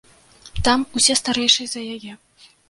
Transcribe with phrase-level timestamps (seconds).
[0.67, 2.17] Там усе старэйшыя за яе.